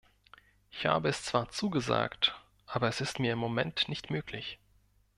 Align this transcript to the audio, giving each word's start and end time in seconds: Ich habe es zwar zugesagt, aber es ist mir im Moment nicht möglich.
Ich 0.71 0.87
habe 0.87 1.09
es 1.09 1.21
zwar 1.23 1.49
zugesagt, 1.49 2.33
aber 2.65 2.87
es 2.87 3.01
ist 3.01 3.19
mir 3.19 3.33
im 3.33 3.37
Moment 3.37 3.87
nicht 3.87 4.09
möglich. 4.09 4.57